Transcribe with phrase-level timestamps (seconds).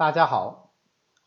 [0.00, 0.72] 大家好，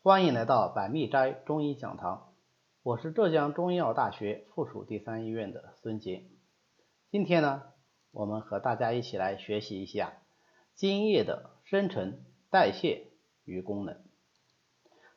[0.02, 2.34] 欢迎来到百密斋中医讲堂，
[2.82, 6.24] 我是浙江中医药大学附属第三医院的孙杰。
[7.08, 7.62] 今天呢，
[8.10, 10.14] 我们和大家一起来学习一下
[10.74, 13.12] 津液的生成、代谢
[13.44, 14.02] 与功能。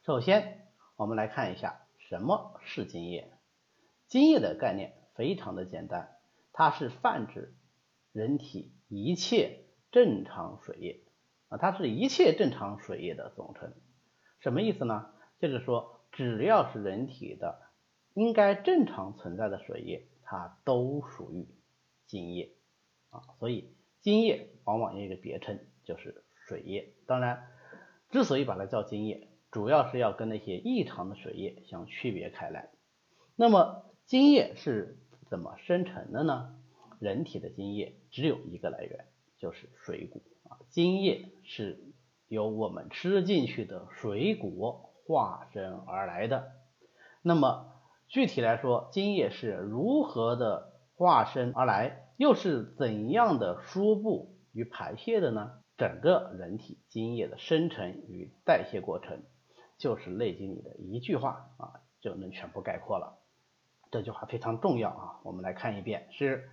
[0.04, 3.34] 首先，我们来看一下什么是津液。
[4.06, 6.16] 津液的概念非常的简单，
[6.54, 7.56] 它是泛指
[8.12, 11.07] 人体一切正常水液。
[11.50, 13.74] 啊，它是一切正常水液的总称，
[14.40, 15.14] 什么意思呢？
[15.40, 17.62] 就是说，只要是人体的
[18.14, 21.48] 应该正常存在的水液，它都属于
[22.06, 22.56] 津液
[23.10, 23.22] 啊。
[23.40, 26.94] 所以，津液往往有一个别称，就是水液。
[27.06, 27.48] 当然，
[28.10, 32.72] 之所以把它叫津液，主要是要跟那些异常的水液相区别开来。
[33.36, 34.98] 那么，津液是
[35.30, 36.56] 怎么生成的呢？
[37.00, 39.06] 人体的津液只有一个来源，
[39.38, 40.24] 就是水谷。
[40.70, 41.80] 津液是
[42.28, 46.52] 由我们吃进去的水果化生而来的。
[47.22, 47.74] 那么
[48.08, 55.52] 具体来说，津液是如何的化生而来，又是怎样的输布与排泄的呢？
[55.78, 59.22] 整个人体津液的生成与代谢过程，
[59.78, 63.20] 就是《内经》里的一句话啊，就能全部概括了。
[63.92, 66.50] 这句话非常重要啊，我们来看一遍：是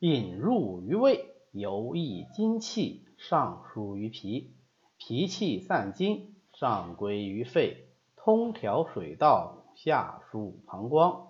[0.00, 3.04] 引入于胃，游溢精气。
[3.18, 4.54] 上输于脾，
[4.98, 11.28] 脾气散精，上归于肺，通调水道，下输膀胱。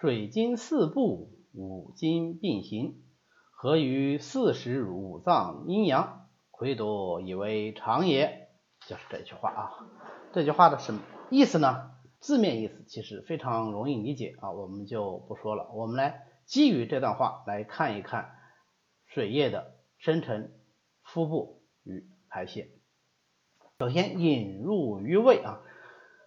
[0.00, 3.02] 水经四部，五经并行，
[3.50, 8.48] 合于四时五脏阴阳，亏多以为常也。
[8.86, 9.70] 就是这句话啊，
[10.32, 11.90] 这句话的什么意思呢？
[12.20, 15.68] 字面意思其实非常容易理解啊，我们就不说了。
[15.74, 18.37] 我们来基于这段话来看一看
[19.18, 20.52] 水液的生成。
[21.02, 22.68] 腹部与排泄，
[23.78, 25.62] 首先引入于胃啊，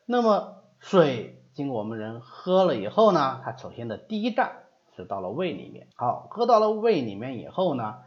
[0.07, 4.63] 那么水经过我们人喝了以后呢，它首先的第一站
[4.95, 5.87] 是到了胃里面。
[5.93, 7.99] 好，喝到了胃里面以后呢，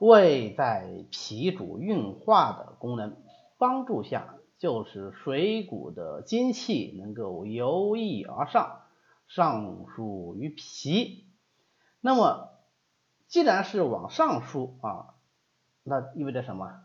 [0.00, 3.16] 胃在脾主运化的功能
[3.58, 8.80] 帮助下，就是水谷的精气能够由溢而上，
[9.28, 11.28] 上输于脾。
[12.00, 12.57] 那么
[13.28, 15.14] 既然是往上输啊。
[15.84, 16.80] 那意味着什么？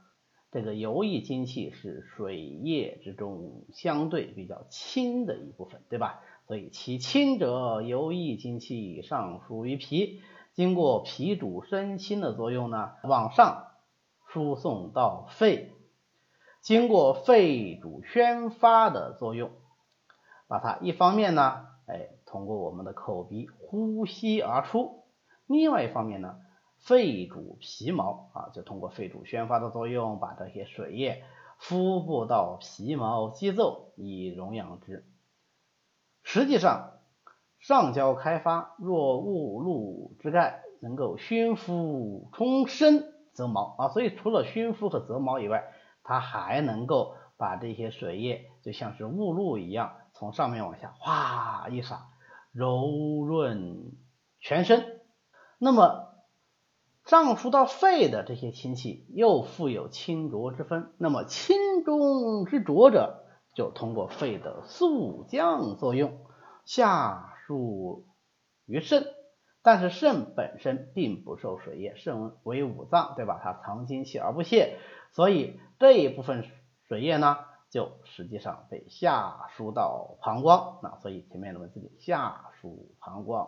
[0.51, 6.21] 这个游溢精气是水液之中相对比较轻的一部分，对吧？
[6.45, 10.21] 所以其轻者游溢精气上输于脾，
[10.53, 13.71] 经过脾主升清的作用呢，往上
[14.27, 15.71] 输送到肺，
[16.61, 19.51] 经过肺主宣发的作用，
[20.47, 25.02] 把它一方面呢，哎，通过我们的口鼻呼吸而出，
[25.47, 26.39] 另外一方面呢。
[26.85, 31.23] 肺主皮毛啊，就通过肺主宣发的作用，把这些水液
[31.57, 35.05] 敷布到皮毛肌奏以荣养之。
[36.23, 36.99] 实际上，
[37.57, 43.87] 上焦开发，若误入之盖，能够熏敷充身则毛啊。
[43.87, 45.63] 所以除了熏敷和择毛以外，
[46.03, 52.07] 它还能够把这些水液就像是雾露一样，从上面往下哗一洒，
[52.51, 53.93] 柔润
[54.41, 54.99] 全身。
[55.63, 56.09] 那么
[57.05, 63.23] 上输到肺的这些氢气又富有清浊之分，那么清中之浊者
[63.55, 66.19] 就通过肺的肃降作用
[66.65, 68.05] 下输
[68.65, 69.05] 于肾，
[69.61, 73.39] 但是肾本身并不受水液，肾为五脏，对吧？
[73.41, 74.77] 它藏精气而不泄，
[75.13, 76.43] 所以这一部分
[76.89, 77.37] 水液呢，
[77.69, 83.47] 就实际上被下输到膀胱，那所以前面的文字里下输膀胱。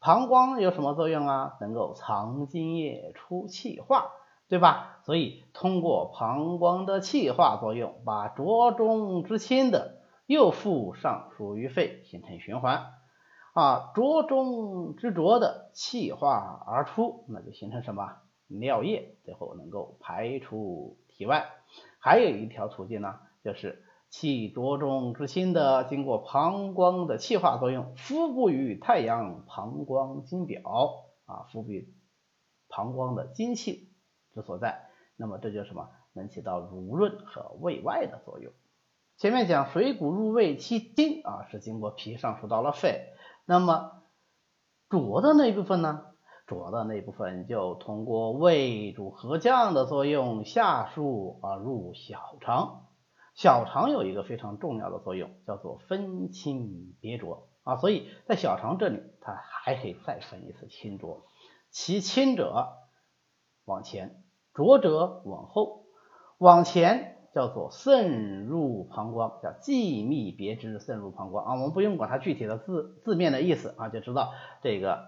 [0.00, 1.58] 膀胱有什么作用啊？
[1.60, 4.12] 能够藏精液出气化，
[4.48, 5.00] 对吧？
[5.04, 12.94] 所以通过膀胱的气化作用，把浊中之清的又复上属于肺，形成循环。
[13.52, 18.16] 啊，浊中之浊的气化而出，那就形成什么
[18.46, 21.50] 尿液，最后能够排出体外。
[21.98, 23.84] 还有一条途径呢，就是。
[24.10, 30.60] 气浊中之心的，经过膀胱的气化作用，敷布于太阳膀胱经表
[31.26, 31.70] 啊，敷布
[32.68, 33.92] 膀胱的精气
[34.34, 34.88] 之所在。
[35.16, 35.88] 那么这就什么？
[36.12, 38.52] 能起到濡润和胃外的作用。
[39.16, 43.12] 前面讲水谷入胃其精啊，是经过脾上输到了肺。
[43.44, 44.02] 那么
[44.88, 46.06] 浊的那一部分呢？
[46.48, 52.86] 浊的那部分就通过胃主合降的作用下输而入小肠。
[53.34, 61.26] 小肠有一个非常重要的作用，叫做分清别浊啊，所以在小肠这里，它还可以再分一次清浊，
[61.70, 62.76] 其清者
[63.64, 64.22] 往前，
[64.54, 65.86] 浊者往后。
[66.38, 71.52] 往前叫做渗入膀胱，叫既密别之渗入膀胱啊。
[71.52, 75.04] 我们不用管它具体的字字面的意思啊，就知道这个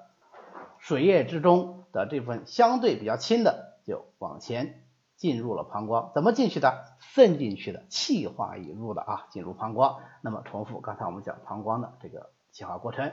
[0.78, 4.84] 水液之中的这部分相对比较轻的就往前
[5.22, 6.82] 进入了膀胱，怎么进去的？
[6.98, 9.98] 渗进去的，气化已入的啊，进入膀胱。
[10.20, 13.12] 那么重复刚才我们讲膀胱的这个气化过程。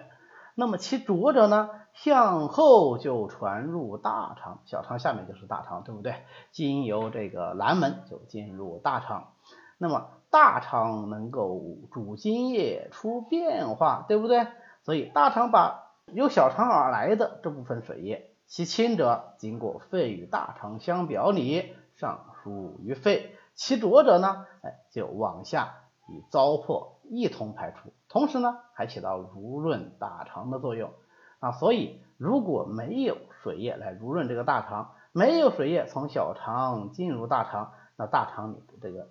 [0.56, 6.15] 那么其浊者呢，向后就传入大肠，小肠下面就是大肠，对不对？
[6.51, 9.33] 经由这个南门就进入大肠。
[9.77, 14.47] 那么大肠能够主津液出变化，对不对？
[14.81, 25.75] 所以大肠把由小肠而来的这部分水液，其清者经过肺与大肠相表里，上输于肺；其浊者呢，哎，就往下
[26.07, 27.92] 与糟粕一同排出。
[28.07, 30.94] 同时呢，还起到濡润大肠的作用
[31.40, 39.10] 啊，所以如果没有水液来濡润这个大肠，没有水液从小肠进入大肠，那大肠里的这个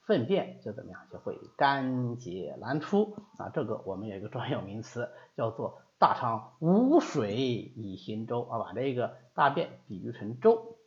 [0.00, 3.50] 粪便就怎么样，就会干结难出啊。
[3.54, 10.77] 这个我们有一个专有名词叫做大肠无水以行舟啊，把这个大便比喻成舟，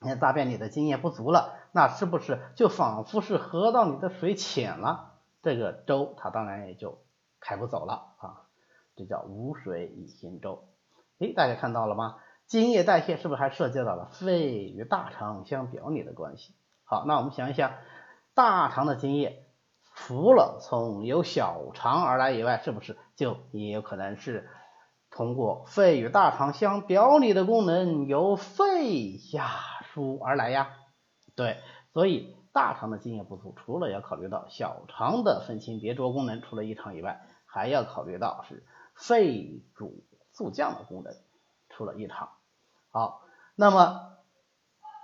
[0.00, 5.14] 你看大便里的津液不足了，那是不是就仿佛是河道里的水浅了？
[5.42, 6.98] 这个舟它当然也就
[7.40, 8.42] 开不走了啊，
[8.96, 10.68] 这叫无水以行舟。
[11.18, 12.16] 诶，大家看到了吗？
[12.46, 16.54] 津液代谢是不是还涉及到了肺与大肠相表里的关系？
[16.84, 17.72] 好，那我们想一想，
[18.34, 19.46] 大肠的津液
[19.94, 24.48] 除了从由小肠而来以外，是不是就也有可能是
[25.10, 29.48] 通过肺与大肠相表里的功能由肺下
[29.96, 30.68] 出而来呀？
[31.34, 31.56] 对，
[31.92, 32.36] 所以。
[32.56, 38.64] 大肠的津液不足，除了要考虑到小肠的分清别浊功能出了异常以外，还要考虑到是
[38.94, 41.14] 肺主速降的功能
[41.68, 42.30] 出了异常。
[42.90, 43.20] 好，
[43.56, 44.16] 那么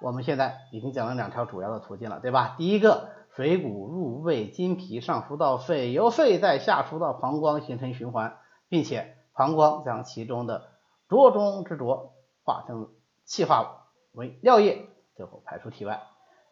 [0.00, 2.54] 我们现在已经讲了两条主要的途径了，对吧？
[2.56, 8.38] 第一个，水谷入胃经皮上输到肺，由肺再下输到膀胱形成循环，
[8.70, 10.70] 并且膀胱将其中的
[11.06, 12.88] 浊中之浊化成
[13.26, 13.66] 气化物
[14.12, 16.02] 为尿液，最后排出体外。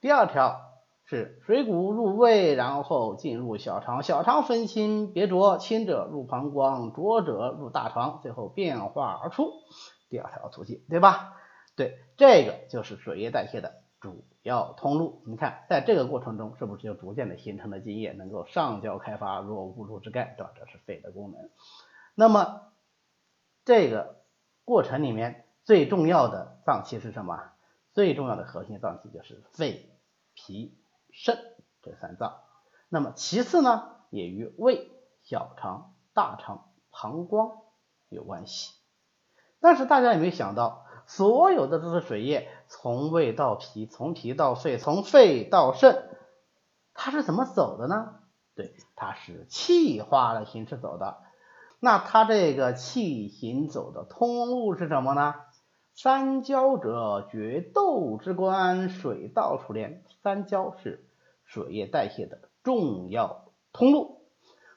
[0.01, 0.67] 第二条。
[1.07, 9.51] 是水谷入胃，然后进入小肠，小肠分清别浊，清者入膀胱，浊者入大肠，最后变化而出。
[10.09, 11.33] 第二条途径，对吧？
[11.75, 15.25] 对，这个就是水液代谢的主要通路。
[15.27, 20.53] 你看，在这个过程中，是不是就逐渐的形成了津液，能够上焦开发，若无入之盖，对吧？
[20.57, 21.51] 这是肺的功能。
[22.15, 22.71] 那么
[23.65, 24.23] 这个
[24.65, 27.39] 过程里面最重要的脏器是什么？
[27.93, 29.91] 最重要的核心脏器就是肺、
[30.35, 30.77] 脾。
[31.13, 31.37] 肾
[31.83, 32.39] 这三脏，
[32.89, 34.93] 那么其次呢，也与胃、
[35.25, 37.51] 小肠、大肠、膀胱
[38.09, 38.73] 有关系。
[39.59, 46.17] 但是大家有没有想到，所有的这些水液从胃到脾，从脾到肺，从肺到肾，
[46.95, 48.21] 它是怎么走的呢？
[48.55, 51.19] 对，它是气化的形式走的。
[51.81, 55.35] 那它这个气行走的通路是什么呢？
[55.95, 60.03] 三焦者，决斗之官，水道出连。
[60.23, 61.07] 三焦是
[61.45, 64.25] 水液代谢的重要通路。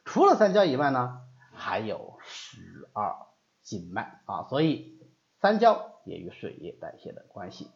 [0.04, 1.22] 除了三焦以外呢，
[1.54, 3.16] 还有十二
[3.62, 5.00] 经脉啊，所以
[5.40, 7.70] 三焦也与水液代谢的关系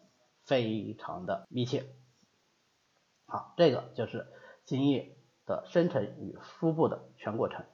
[0.43, 1.85] 非常的密切。
[3.27, 4.27] 好，这个就是
[4.65, 7.65] 津液的生成与输布的全过程。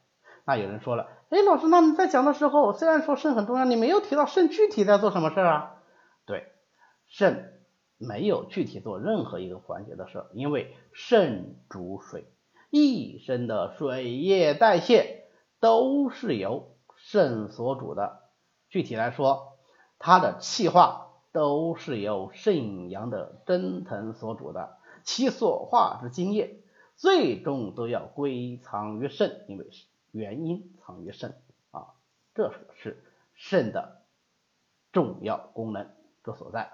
[0.45, 5.75] 那有人说了，哎，老师，那你在讲的时候，虽然说肾很重要，你没有提到肾具体在做什么事儿啊？
[6.25, 6.47] 对，
[7.07, 7.61] 肾
[7.97, 12.25] 没有具体做任何一个环节的事儿，因为肾主水，
[12.69, 15.27] 一身的水液代谢
[15.59, 18.19] 都是由肾所主的。
[18.69, 19.57] 具体来说，
[19.99, 26.59] 它的气化都是由肾阳的蒸腾所主的，其所化之精液
[26.97, 31.41] 最终都要归藏于肾，因为是原因藏于肾
[31.71, 31.95] 啊，
[32.35, 33.03] 这是
[33.33, 34.03] 肾的
[34.91, 35.89] 重要功能
[36.23, 36.71] 之所在。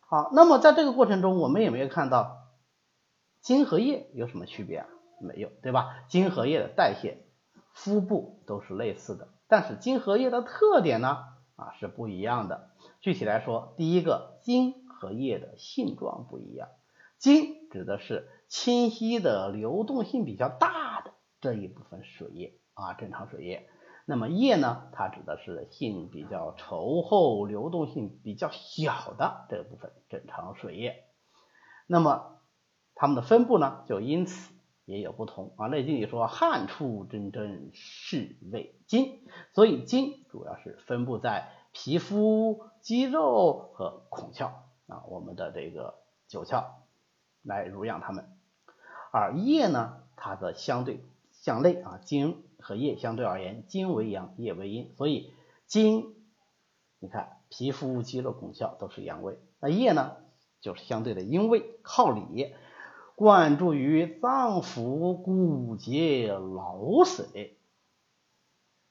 [0.00, 2.52] 好，那么在这个过程中，我们有没有看到
[3.40, 4.88] 精和液有什么区别啊？
[5.20, 6.04] 没有，对吧？
[6.08, 7.24] 精和液的代谢、
[7.72, 11.24] 腹部都是类似的，但是精和液的特点呢
[11.56, 12.70] 啊是不一样的。
[13.00, 16.68] 具体来说，第一个，精和液的性状不一样。
[17.18, 22.58] 精指的是清晰的、流动性比较大的这一部分水液。
[22.76, 23.68] 啊，正常水液。
[24.04, 24.88] 那么液呢？
[24.92, 31.04] 它指的是性比较稠厚、流动性比较小的这部分正常水液。
[31.88, 32.38] 那么
[32.94, 34.54] 它们的分布呢，就因此
[34.84, 35.66] 也有不同啊。
[35.68, 44.50] 《内经》里说：“汗出真真，是为精。”所以精主要是分布在皮肤、肌肉和孔窍
[44.86, 45.94] 啊，我们的这个
[46.28, 46.64] 九窍
[47.42, 48.38] 来濡养它们。
[49.10, 51.04] 而液呢，它的相对
[51.46, 55.32] 向内啊，精和液相对而言，精为阳，液为阴，所以
[55.68, 56.16] 精，
[56.98, 60.16] 你看皮肤肌肉功效都是阳位，那液呢
[60.60, 62.52] 就是相对的阴位，靠里，
[63.14, 67.52] 灌注于脏腑、骨节、脑髓。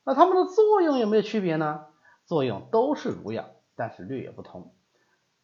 [0.06, 1.88] 那它们的作用有没有区别呢？
[2.26, 4.74] 作用都是濡养，但是略有不同。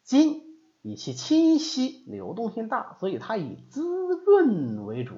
[0.02, 0.40] 精
[0.80, 3.84] 以其清晰、流动性大，所以它以滋
[4.24, 5.16] 润为主；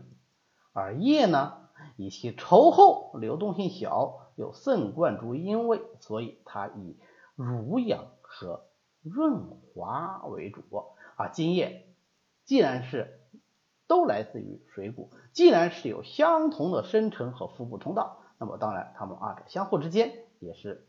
[0.73, 1.64] 而液呢，
[1.97, 6.99] 以其稠厚、流动性小，又肾贯注阴位，所以它以
[7.37, 8.67] 濡养和
[9.03, 10.63] 润滑为主。
[11.17, 11.95] 啊，精液
[12.45, 13.21] 既然是
[13.87, 20.89] 都来自于水谷，既然是有相同的生成和腹部通道，那么当然它们二者相互之间也是。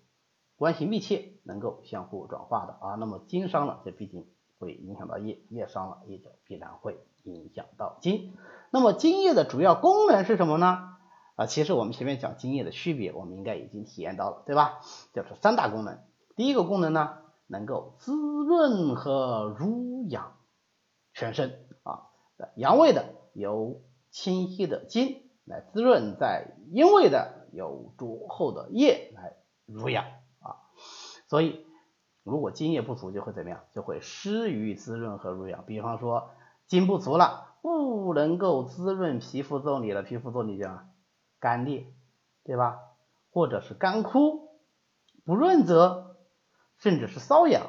[0.58, 2.96] 关系密切，能够相互转化的啊。
[2.96, 4.26] 那么精伤了，这毕竟
[4.60, 8.34] 会影响到液；液伤了，也就必然会影响到精。
[8.72, 10.98] 那么精液的主要功能是什么呢？
[11.36, 14.80] 啊，其实我们前面讲精液的区别，我们应该已经体验到了，对吧？
[15.14, 16.00] 就是三大功能。
[16.36, 20.38] 第一个功能呢，能够滋润和濡养
[21.14, 22.08] 全身啊。
[22.56, 23.82] 阳位的有
[24.12, 29.36] 清晰的精来滋润，在阴位的有浊厚的液来
[29.66, 30.06] 濡养
[30.40, 30.56] 啊。
[31.28, 31.66] 所以，
[32.26, 33.62] 如果津液不足，就会怎么样？
[33.74, 35.64] 就会失于滋润和濡养。
[35.66, 36.32] 比方说，
[36.66, 40.68] 津不足了，不能够滋润皮肤腠理了，皮肤腠理就
[41.40, 41.86] 干裂，
[42.44, 42.80] 对吧？
[43.32, 44.50] 或者是干枯、
[45.24, 46.18] 不润泽，
[46.78, 47.64] 甚至是瘙痒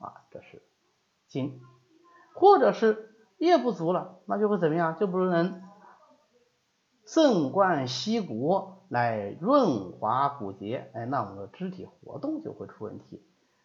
[0.00, 0.62] 啊，这是
[1.26, 1.60] 津。
[2.34, 4.96] 或者是液不足了，那就会怎么样？
[4.98, 5.62] 就不能
[7.06, 8.78] 肾贯息骨。
[8.92, 13.24] 来润滑骨节，哎，那我们的肢体活动就会出问题，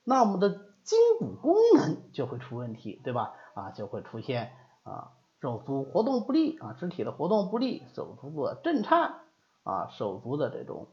[0.10, 0.50] 那我们的
[0.84, 3.34] 筋骨功能就会出问题，对吧？
[3.56, 5.12] 啊，就会出现啊
[5.42, 9.20] 手足活动不利啊，肢体的活动不利，手足的震颤
[9.64, 10.88] 啊，手足的这种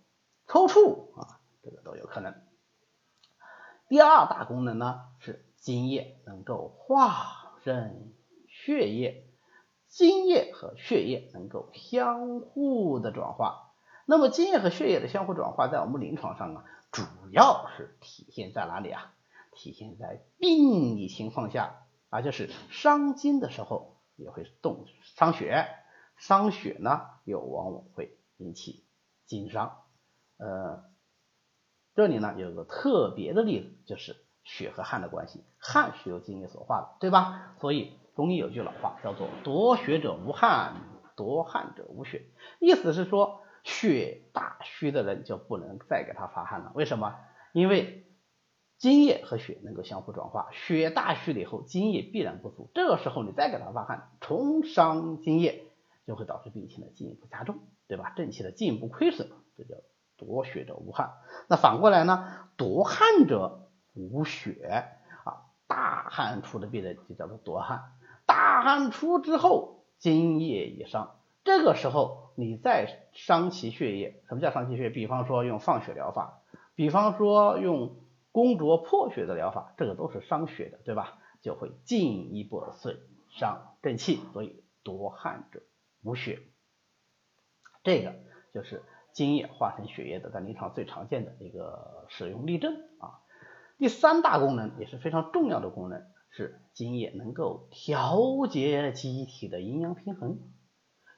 [0.49, 2.35] 抽搐啊，这个都有可能。
[3.89, 8.13] 第二大功能呢是津液能够化生
[8.49, 9.29] 血液，
[9.87, 13.71] 津液和血液能够相互的转化。
[14.07, 19.13] 那么津液和血液的相互转化，在我们临床上啊，主要是体现在哪里啊？
[19.51, 25.67] 体现在病理情况下啊，就是伤筋的时候也会动伤血，
[26.17, 28.87] 伤血呢又往往会引起
[29.27, 29.83] 津伤。
[30.37, 30.85] 呃，
[31.97, 37.57] 这里呢有个特别的例子，就是血和汗的关系，汗是由津液所化的，对吧？
[37.59, 40.77] 所以中医有句老话叫做“夺血者无汗，
[41.17, 42.29] 夺汗者无血”，
[42.63, 43.41] 意思是说。
[43.65, 47.17] 血大虚的人就不能再给他发汗了，为什么？
[47.53, 48.07] 因为
[48.77, 55.65] 津液和血能够相互转化，血大虚了以后，津液必然不足，这个时候你再给他发汗，重伤津液，
[56.07, 58.13] 就会导致病情的进一步加重，对吧？
[58.15, 59.77] 正气的进一步亏损，这叫
[60.17, 61.15] 夺血者无汗。
[61.49, 62.49] 那反过来呢？
[62.57, 64.89] 夺汗者无血
[65.25, 67.93] 啊，大汗出的病人就叫做夺汗，
[68.27, 71.17] 大汗出之后，津液已伤。
[71.45, 74.91] 这个时候你再伤其血液，什么叫伤其血液？
[74.91, 76.43] 比方说用放血疗法，
[76.75, 77.97] 比方说用
[78.33, 81.19] 宫灼破血的疗法，这个都是伤血的，对吧？
[81.43, 82.99] 就会进一步损
[83.29, 85.63] 伤正气，所以夺汗者
[86.03, 86.41] 无血。
[87.83, 88.15] 这个
[88.55, 88.83] 就是
[89.13, 93.21] 津液化成血液的，在临床最常见的一个使用例证啊。
[93.77, 100.39] 第三大功能也是非常重要的功能，是津液能够调节机体的阴阳平衡。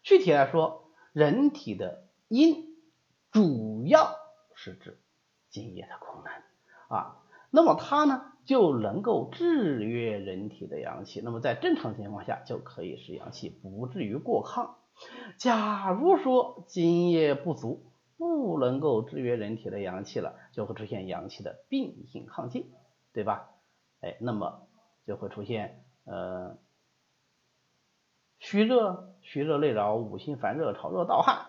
[0.06, 2.76] 具体来说，人体的阴
[3.32, 4.14] 主要
[4.54, 5.00] 是指
[5.50, 14.76] 津液的功能啊，那么它呢就能够制约人体的阳气，那么在正常情况下就可以使阳气不至于过亢。
[15.38, 22.70] 假如说津液不足，不能够制约人体的阳气了，就会出现阳气的病性亢进，
[23.12, 23.50] 对吧？
[24.02, 24.68] 哎，那么
[25.04, 26.58] 就会出现呃。
[28.48, 31.46] 虚热，虚热内扰，五心烦热，潮热盗汗，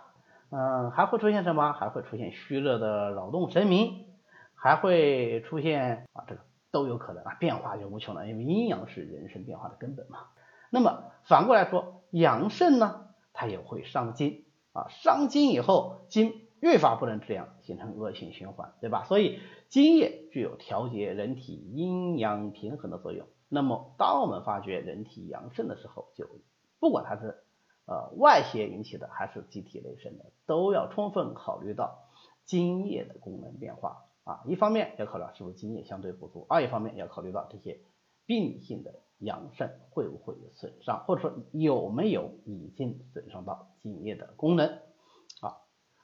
[0.50, 1.72] 嗯，还会出现什么？
[1.72, 4.08] 还会出现虚热的扰动神明，
[4.56, 10.30] 还会出现啊，这个都有可能啊，变化就无穷了，因为阴阳是人生变化的根本嘛。
[10.72, 19.04] 那么反过来说，阳盛呢，它也会伤津啊，伤津以后，津越发不能治养，形成恶性循环，对吧？
[19.04, 19.40] 所以
[19.70, 23.28] 津液具有调节人体阴阳平衡的作用。
[23.50, 26.26] 那么当我们发觉人体阳盛的时候，就
[26.80, 27.44] 不管它是
[27.86, 32.04] 呃外邪引起的还是机体内生的，都要充分考虑到
[32.46, 34.44] 津液的功能变化啊。
[34.46, 37.80] 一方面要考虑到是不是津液相对不足，二一方面要考虑到这些
[38.26, 44.68] 病性的阳肾会不会损伤，或者说有没有已经损伤到津液的功能
[45.42, 45.58] 啊？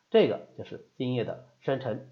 [0.09, 2.09] 这个就是津液的生成、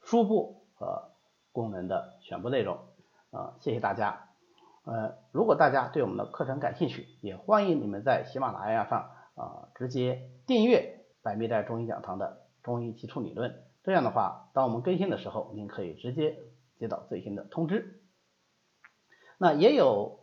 [0.00, 1.12] 输布和
[1.52, 2.78] 功能的全部内容
[3.30, 3.56] 啊。
[3.60, 4.31] 谢谢大家。
[4.84, 13.62] 呃，如果大家对我们的课程感兴趣，也欢迎你们在喜马拉雅上啊直接订阅百密斋中医讲堂的中医基础理论。
[13.84, 16.36] 这样的话，当我们更新的时候，您可以直接
[16.78, 18.02] 接到最新的通知。
[19.38, 20.18] 那也有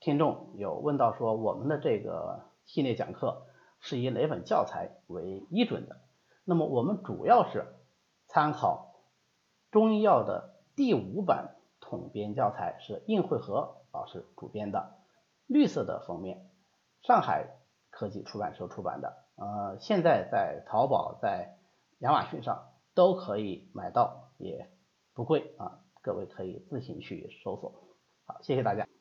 [0.00, 3.46] 听众有问到说，我们的这个系列讲课
[3.80, 6.00] 是以哪本教材为依准的？
[6.44, 7.66] 那么我们主要是
[8.26, 9.02] 参考
[9.70, 11.55] 中医药的第五版。
[11.88, 14.98] 统编教材是应会和老师主编的，
[15.46, 16.50] 绿色的封面，
[17.02, 17.56] 上海
[17.90, 21.56] 科技出版社出版的，呃，现在在淘宝、在
[22.00, 24.68] 亚马逊上都可以买到，也
[25.14, 27.72] 不贵啊，各位可以自行去搜索。
[28.26, 28.96] 好，谢谢大家。